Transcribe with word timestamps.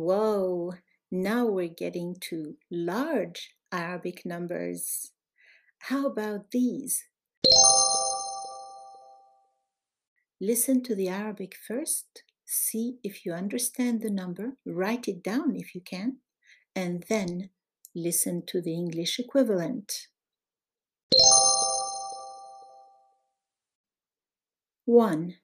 whoa, 0.00 0.74
now 1.10 1.44
we're 1.44 1.68
getting 1.68 2.16
to 2.20 2.56
large 2.70 3.50
Arabic 3.70 4.24
numbers. 4.24 5.12
How 5.78 6.06
about 6.06 6.50
these? 6.50 7.04
Listen 10.40 10.82
to 10.84 10.94
the 10.94 11.08
Arabic 11.08 11.54
first, 11.54 12.22
see 12.46 12.96
if 13.04 13.26
you 13.26 13.32
understand 13.32 14.00
the 14.00 14.10
number, 14.10 14.56
write 14.64 15.06
it 15.06 15.22
down 15.22 15.54
if 15.54 15.74
you 15.74 15.82
can, 15.82 16.16
and 16.74 17.04
then 17.08 17.50
listen 17.94 18.42
to 18.46 18.62
the 18.62 18.72
English 18.72 19.18
equivalent. 19.18 20.06
1 24.86 25.36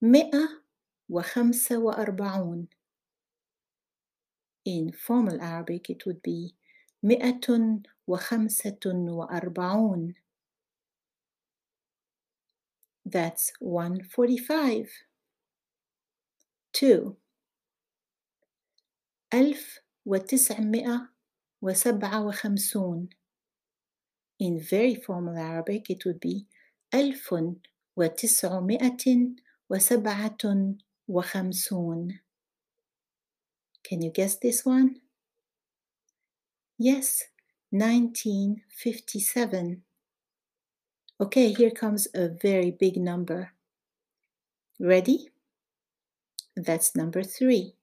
145 0.00 2.68
In 4.68 4.92
formal 4.92 5.40
Arabic, 5.40 5.88
it 5.88 6.04
would 6.04 6.20
be 6.20 6.54
مئة 7.02 7.80
وخمسة 8.06 8.84
وأربعون. 8.84 10.14
That's 13.06 13.52
145. 13.62 14.90
2 16.74 17.16
ألف 19.34 19.80
وتسعمائة 20.06 21.08
وسبعة 21.62 22.26
وخمسون 22.26 23.08
In 24.38 24.60
very 24.60 24.94
formal 24.94 25.36
Arabic 25.38 25.88
it 25.88 26.04
would 26.04 26.20
be 26.20 26.46
ألف 26.94 27.34
وتسعمائة 27.96 29.34
وسبعة 29.70 30.74
وخمسون 31.08 32.20
Can 33.87 34.01
you 34.01 34.11
guess 34.11 34.37
this 34.37 34.65
one? 34.65 35.01
Yes, 36.77 37.23
1957. 37.71 39.83
Okay, 41.21 41.53
here 41.53 41.71
comes 41.71 42.07
a 42.13 42.29
very 42.29 42.71
big 42.71 42.97
number. 42.97 43.53
Ready? 44.79 45.29
That's 46.55 46.95
number 46.95 47.23
three. 47.23 47.75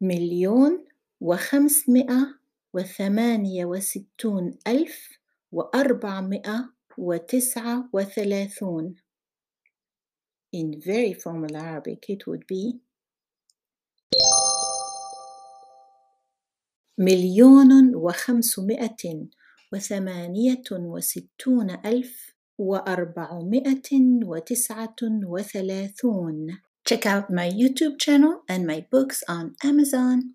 مليون 0.00 0.86
وخمسمائة 1.20 2.38
وثمانية 2.74 3.64
وستون 3.64 4.58
ألف 4.66 5.18
وأربعمائة 5.52 6.72
وتسعة 6.98 7.88
وثلاثون. 7.92 8.94
In 10.52 10.80
very 10.80 11.14
formal 11.14 11.56
Arabic, 11.56 12.04
it 12.08 12.26
would 12.26 12.46
be 12.46 12.80
مليون 16.98 17.94
وخمسمائة 17.94 19.28
وثمانية 19.72 20.64
وستون 20.70 21.70
ألف 21.70 22.34
وأربعمائة 22.58 23.90
وتسعة 24.24 24.96
وثلاثون. 25.02 26.58
Check 26.84 27.06
out 27.06 27.30
my 27.30 27.48
YouTube 27.48 27.98
channel 27.98 28.42
and 28.48 28.66
my 28.66 28.86
books 28.90 29.22
on 29.28 29.54
Amazon. 29.64 30.34